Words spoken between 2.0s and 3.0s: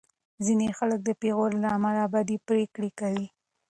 بدې پرېکړې